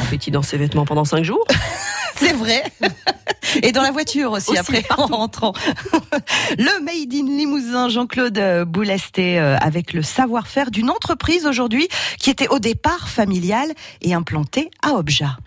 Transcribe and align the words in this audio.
confetti 0.00 0.30
dans 0.30 0.42
ses 0.42 0.56
vêtements 0.56 0.84
pendant 0.84 1.04
5 1.04 1.24
jours. 1.24 1.44
C'est 2.16 2.32
vrai. 2.32 2.62
Et 3.62 3.72
dans 3.72 3.82
la 3.82 3.90
voiture 3.90 4.32
aussi, 4.32 4.56
après, 4.56 4.84
en 4.96 5.06
rentrant. 5.06 5.52
Le 6.58 6.82
Made 6.84 7.12
in 7.12 7.36
Limousin, 7.36 7.88
Jean-Claude 7.88 8.64
Boulesté, 8.66 9.38
euh, 9.38 9.56
avec 9.58 9.92
le 9.92 10.02
savoir-faire 10.02 10.70
d'une 10.70 10.90
entreprise 10.90 11.46
aujourd'hui 11.46 11.88
qui 12.18 12.30
était 12.30 12.48
au 12.48 12.58
départ 12.58 13.08
familiale 13.08 13.72
et 14.00 14.14
implantée 14.14 14.70
à 14.82 14.94
Obja. 14.94 15.38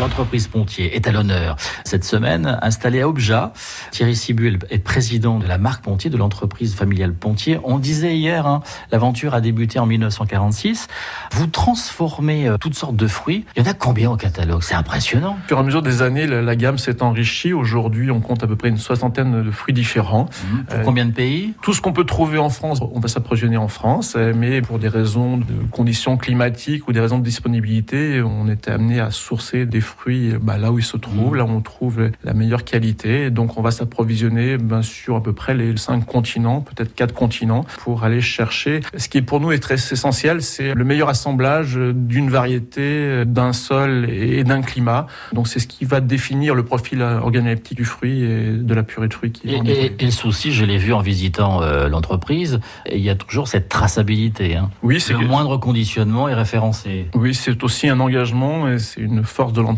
L'entreprise 0.00 0.48
Pontier 0.48 0.96
est 0.96 1.06
à 1.06 1.12
l'honneur 1.12 1.54
cette 1.84 2.02
semaine, 2.02 2.58
installée 2.62 3.02
à 3.02 3.08
Obja. 3.08 3.52
Thierry 3.92 4.16
Sibul 4.16 4.58
est 4.70 4.80
président 4.80 5.38
de 5.38 5.46
la 5.46 5.56
marque 5.56 5.84
Pontier, 5.84 6.10
de 6.10 6.16
l'entreprise 6.16 6.74
familiale 6.74 7.14
Pontier. 7.14 7.60
On 7.62 7.78
disait 7.78 8.16
hier, 8.16 8.44
hein, 8.48 8.62
l'aventure 8.90 9.34
a 9.34 9.40
débuté 9.40 9.78
en 9.78 9.86
1946. 9.86 10.88
Vous 11.32 11.46
transformez 11.46 12.48
euh, 12.48 12.56
toutes 12.58 12.74
sortes 12.74 12.96
de 12.96 13.06
fruits. 13.06 13.44
Il 13.54 13.62
y 13.62 13.68
en 13.68 13.70
a 13.70 13.74
combien 13.74 14.10
au 14.10 14.16
catalogue? 14.16 14.62
C'est 14.64 14.74
impressionnant. 14.74 15.36
Au 15.44 15.48
fur 15.48 15.58
et 15.58 15.60
à 15.60 15.62
mesure 15.62 15.82
des 15.82 16.02
années, 16.02 16.26
la, 16.26 16.56
gamme 16.56 16.78
s'est 16.78 17.00
enrichie. 17.00 17.52
Aujourd'hui, 17.52 18.10
on 18.10 18.20
compte 18.20 18.42
à 18.42 18.48
peu 18.48 18.56
près 18.56 18.70
une 18.70 18.78
soixantaine 18.78 19.44
de 19.44 19.50
fruits 19.52 19.74
différents. 19.74 20.24
Mmh. 20.24 20.62
Pour 20.64 20.82
combien 20.82 21.06
de 21.06 21.12
pays? 21.12 21.54
Tout 21.62 21.72
ce 21.72 21.80
qu'on 21.80 21.92
peut 21.92 22.04
trouver 22.04 22.38
en 22.38 22.50
France, 22.50 22.80
on 22.80 22.98
va 22.98 23.06
s'approvisionner 23.06 23.58
en 23.58 23.68
France, 23.68 24.16
mais 24.16 24.60
pour 24.60 24.80
des 24.80 24.88
raisons 24.88 25.36
de 25.36 25.44
conditions 25.70 26.16
climatiques 26.16 26.88
ou 26.88 26.92
des 26.92 27.00
raisons 27.00 27.18
de 27.18 27.24
disponibilité, 27.24 28.22
on 28.22 28.48
était 28.48 28.72
amené 28.72 28.98
à 28.98 29.12
sourcer 29.12 29.66
des 29.66 29.83
fruits 29.84 30.32
bah, 30.40 30.58
là 30.58 30.72
où 30.72 30.78
ils 30.78 30.84
se 30.84 30.96
trouvent, 30.96 31.34
mmh. 31.34 31.36
là 31.36 31.44
où 31.44 31.50
on 31.50 31.60
trouve 31.60 32.10
la 32.24 32.34
meilleure 32.34 32.64
qualité. 32.64 33.30
donc 33.30 33.56
on 33.56 33.62
va 33.62 33.70
s'approvisionner 33.70 34.58
ben, 34.58 34.82
sur 34.82 35.16
à 35.16 35.22
peu 35.22 35.32
près 35.32 35.54
les 35.54 35.76
cinq 35.76 36.04
continents, 36.04 36.60
peut-être 36.60 36.94
quatre 36.94 37.14
continents, 37.14 37.64
pour 37.78 38.04
aller 38.04 38.20
chercher. 38.20 38.80
Ce 38.96 39.08
qui 39.08 39.22
pour 39.22 39.40
nous 39.40 39.52
est 39.52 39.58
très 39.58 39.74
essentiel, 39.74 40.42
c'est 40.42 40.74
le 40.74 40.84
meilleur 40.84 41.08
assemblage 41.08 41.76
d'une 41.76 42.30
variété, 42.30 43.24
d'un 43.26 43.52
sol 43.52 44.08
et 44.10 44.44
d'un 44.44 44.62
climat. 44.62 45.06
Donc 45.32 45.48
c'est 45.48 45.60
ce 45.60 45.66
qui 45.66 45.84
va 45.84 46.00
définir 46.00 46.54
le 46.54 46.64
profil 46.64 47.02
organoleptique 47.02 47.76
du 47.76 47.84
fruit 47.84 48.22
et 48.22 48.52
de 48.52 48.74
la 48.74 48.82
purée 48.82 49.08
de 49.08 49.14
fruits. 49.14 49.32
Qui 49.32 49.48
et, 49.48 49.60
et, 49.66 49.94
et, 49.98 50.04
le 50.04 50.10
souci, 50.10 50.52
je 50.52 50.64
l'ai 50.64 50.78
vu 50.78 50.92
en 50.92 51.00
visitant 51.00 51.62
euh, 51.62 51.88
l'entreprise, 51.88 52.60
il 52.90 53.00
y 53.00 53.10
a 53.10 53.14
toujours 53.14 53.48
cette 53.48 53.68
traçabilité. 53.68 54.56
Hein. 54.56 54.70
Oui, 54.82 55.00
c'est 55.00 55.12
le 55.12 55.26
moindre 55.26 55.56
conditionnement 55.56 56.28
est 56.28 56.34
référencé. 56.34 57.08
Oui, 57.14 57.34
c'est 57.34 57.62
aussi 57.62 57.88
un 57.88 58.00
engagement 58.00 58.68
et 58.68 58.78
c'est 58.78 59.00
une 59.00 59.24
force 59.24 59.52
de 59.52 59.60
l'entreprise 59.60 59.73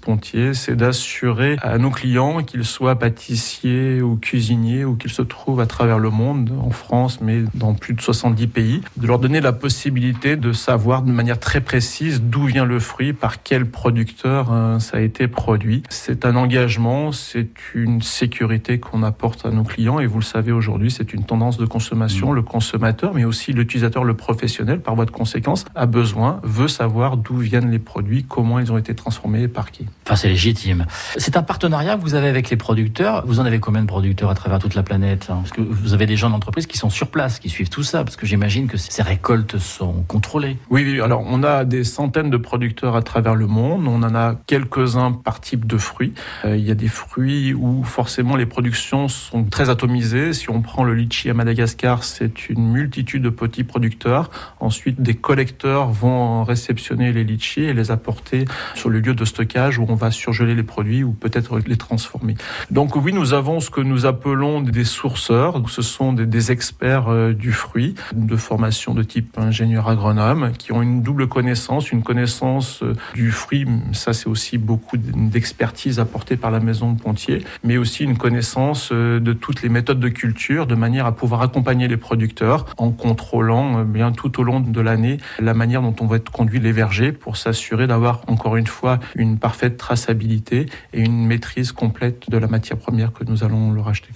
Pontier, 0.00 0.54
c'est 0.54 0.76
d'assurer 0.76 1.56
à 1.62 1.78
nos 1.78 1.90
clients, 1.90 2.42
qu'ils 2.42 2.64
soient 2.64 2.98
pâtissiers 2.98 4.02
ou 4.02 4.16
cuisiniers 4.16 4.84
ou 4.84 4.96
qu'ils 4.96 5.10
se 5.10 5.22
trouvent 5.22 5.60
à 5.60 5.66
travers 5.66 5.98
le 5.98 6.10
monde, 6.10 6.52
en 6.62 6.70
France, 6.70 7.20
mais 7.20 7.42
dans 7.54 7.74
plus 7.74 7.94
de 7.94 8.00
70 8.00 8.46
pays, 8.48 8.80
de 8.96 9.06
leur 9.06 9.18
donner 9.18 9.40
la 9.40 9.52
possibilité 9.52 10.36
de 10.36 10.52
savoir 10.52 11.02
de 11.02 11.10
manière 11.10 11.38
très 11.38 11.60
précise 11.60 12.22
d'où 12.22 12.44
vient 12.46 12.64
le 12.64 12.78
fruit, 12.78 13.12
par 13.12 13.42
quel 13.42 13.66
producteur 13.66 14.52
hein, 14.52 14.80
ça 14.80 14.98
a 14.98 15.00
été 15.00 15.28
produit. 15.28 15.82
C'est 15.88 16.24
un 16.24 16.36
engagement, 16.36 17.12
c'est 17.12 17.50
une 17.74 18.02
sécurité 18.02 18.78
qu'on 18.78 19.02
apporte 19.02 19.46
à 19.46 19.50
nos 19.50 19.64
clients 19.64 20.00
et 20.00 20.06
vous 20.06 20.18
le 20.18 20.24
savez 20.24 20.52
aujourd'hui, 20.52 20.90
c'est 20.90 21.12
une 21.12 21.24
tendance 21.24 21.56
de 21.56 21.66
consommation. 21.66 22.32
Mmh. 22.32 22.36
Le 22.36 22.42
consommateur, 22.42 23.14
mais 23.14 23.24
aussi 23.24 23.52
l'utilisateur, 23.52 24.04
le 24.04 24.14
professionnel, 24.14 24.80
par 24.80 24.94
voie 24.94 25.06
de 25.06 25.10
conséquence, 25.10 25.64
a 25.74 25.86
besoin, 25.86 26.40
veut 26.42 26.68
savoir 26.68 27.16
d'où 27.16 27.36
viennent 27.36 27.70
les 27.70 27.78
produits, 27.78 28.24
comment 28.24 28.58
ils 28.58 28.72
ont 28.72 28.78
été 28.78 28.94
transformés 28.94 29.33
et 29.42 29.48
par 29.48 29.70
qui. 29.70 29.86
Enfin, 30.06 30.16
c'est 30.16 30.28
légitime. 30.28 30.86
C'est 31.16 31.36
un 31.36 31.42
partenariat 31.42 31.96
que 31.96 32.02
vous 32.02 32.14
avez 32.14 32.28
avec 32.28 32.50
les 32.50 32.56
producteurs. 32.56 33.26
Vous 33.26 33.40
en 33.40 33.44
avez 33.44 33.58
combien 33.58 33.82
de 33.82 33.86
producteurs 33.86 34.30
à 34.30 34.34
travers 34.34 34.58
toute 34.58 34.74
la 34.74 34.82
planète 34.82 35.28
hein? 35.30 35.38
Parce 35.42 35.52
que 35.52 35.60
vous 35.60 35.94
avez 35.94 36.06
des 36.06 36.16
gens 36.16 36.30
d'entreprise 36.30 36.66
qui 36.66 36.78
sont 36.78 36.90
sur 36.90 37.08
place, 37.08 37.38
qui 37.38 37.48
suivent 37.48 37.70
tout 37.70 37.82
ça, 37.82 38.04
parce 38.04 38.16
que 38.16 38.26
j'imagine 38.26 38.66
que 38.66 38.76
ces 38.76 39.02
récoltes 39.02 39.58
sont 39.58 40.04
contrôlées. 40.06 40.58
Oui, 40.70 40.84
oui, 40.84 41.00
alors 41.00 41.22
on 41.26 41.42
a 41.42 41.64
des 41.64 41.84
centaines 41.84 42.30
de 42.30 42.36
producteurs 42.36 42.96
à 42.96 43.02
travers 43.02 43.34
le 43.34 43.46
monde. 43.46 43.86
On 43.86 44.02
en 44.02 44.14
a 44.14 44.36
quelques-uns 44.46 45.12
par 45.12 45.40
type 45.40 45.66
de 45.66 45.78
fruits. 45.78 46.12
Euh, 46.44 46.56
il 46.56 46.66
y 46.66 46.70
a 46.70 46.74
des 46.74 46.88
fruits 46.88 47.54
où 47.54 47.82
forcément 47.84 48.36
les 48.36 48.46
productions 48.46 49.08
sont 49.08 49.44
très 49.44 49.70
atomisées. 49.70 50.32
Si 50.32 50.50
on 50.50 50.62
prend 50.62 50.84
le 50.84 50.94
litchi 50.94 51.30
à 51.30 51.34
Madagascar, 51.34 52.04
c'est 52.04 52.48
une 52.48 52.70
multitude 52.70 53.22
de 53.22 53.30
petits 53.30 53.64
producteurs. 53.64 54.30
Ensuite, 54.60 55.00
des 55.00 55.14
collecteurs 55.14 55.88
vont 55.90 56.44
réceptionner 56.44 57.12
les 57.12 57.24
litchis 57.24 57.64
et 57.64 57.72
les 57.72 57.90
apporter 57.90 58.44
sur 58.74 58.88
le 58.88 59.00
lieu 59.00 59.14
de 59.14 59.23
stockage 59.24 59.78
où 59.78 59.86
on 59.88 59.94
va 59.94 60.10
surgeler 60.10 60.54
les 60.54 60.62
produits 60.62 61.04
ou 61.04 61.12
peut-être 61.12 61.58
les 61.66 61.76
transformer. 61.76 62.36
Donc 62.70 62.96
oui, 62.96 63.12
nous 63.12 63.34
avons 63.34 63.60
ce 63.60 63.70
que 63.70 63.80
nous 63.80 64.06
appelons 64.06 64.60
des 64.60 64.84
sourceurs. 64.84 65.62
Ce 65.68 65.82
sont 65.82 66.12
des, 66.12 66.44
experts 66.50 67.08
euh, 67.08 67.32
du 67.32 67.52
fruit 67.52 67.94
de 68.14 68.36
formation 68.36 68.92
de 68.92 69.02
type 69.02 69.38
ingénieur 69.38 69.88
agronome 69.88 70.52
qui 70.58 70.72
ont 70.72 70.82
une 70.82 71.02
double 71.02 71.26
connaissance, 71.26 71.90
une 71.90 72.02
connaissance 72.02 72.82
euh, 72.82 72.94
du 73.14 73.30
fruit. 73.30 73.66
Ça, 73.92 74.12
c'est 74.12 74.28
aussi 74.28 74.58
beaucoup 74.58 74.96
d'expertise 74.98 76.00
apportée 76.00 76.36
par 76.36 76.50
la 76.50 76.60
maison 76.60 76.94
Pontier, 76.94 77.44
mais 77.62 77.78
aussi 77.78 78.04
une 78.04 78.18
connaissance 78.18 78.90
euh, 78.92 79.20
de 79.20 79.32
toutes 79.32 79.62
les 79.62 79.68
méthodes 79.68 80.00
de 80.00 80.08
culture 80.08 80.66
de 80.66 80.74
manière 80.74 81.06
à 81.06 81.12
pouvoir 81.12 81.42
accompagner 81.42 81.88
les 81.88 81.96
producteurs 81.96 82.66
en 82.76 82.90
contrôlant 82.90 83.84
bien 83.84 84.12
tout 84.12 84.40
au 84.40 84.42
long 84.42 84.60
de 84.60 84.80
l'année 84.80 85.18
la 85.40 85.54
manière 85.54 85.82
dont 85.82 85.94
on 86.00 86.06
va 86.06 86.16
être 86.16 86.30
conduit 86.30 86.60
les 86.60 86.72
vergers 86.72 87.12
pour 87.12 87.36
s'assurer 87.36 87.86
d'avoir 87.86 88.22
encore 88.26 88.56
une 88.56 88.66
fois 88.66 88.98
une 89.14 89.38
parfaite 89.38 89.76
traçabilité 89.76 90.66
et 90.92 91.00
une 91.00 91.26
maîtrise 91.26 91.72
complète 91.72 92.30
de 92.30 92.38
la 92.38 92.46
matière 92.46 92.78
première 92.78 93.12
que 93.12 93.24
nous 93.24 93.44
allons 93.44 93.72
leur 93.72 93.88
acheter. 93.88 94.10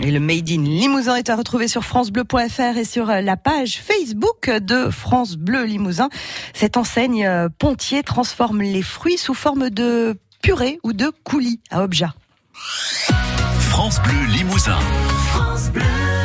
Et 0.00 0.10
le 0.12 0.20
Made 0.20 0.48
in 0.50 0.62
Limousin 0.62 1.16
est 1.16 1.28
à 1.28 1.34
retrouver 1.34 1.66
sur 1.66 1.84
francebleu.fr 1.84 2.76
et 2.76 2.84
sur 2.84 3.06
la 3.06 3.36
page 3.36 3.80
Facebook 3.80 4.48
de 4.48 4.90
France 4.90 5.36
Bleu 5.36 5.64
Limousin. 5.64 6.08
Cette 6.54 6.76
enseigne 6.76 7.26
euh, 7.26 7.48
Pontier 7.48 8.04
transforme 8.04 8.62
les 8.62 8.82
fruits 8.82 9.18
sous 9.18 9.34
forme 9.34 9.70
de 9.70 10.16
purée 10.40 10.78
ou 10.84 10.92
de 10.92 11.10
coulis 11.24 11.60
à 11.70 11.82
Obja. 11.82 12.14
France 13.60 14.00
Bleu 14.02 14.36
Limousin. 14.36 14.78
France 15.32 15.70
Bleu. 15.70 16.17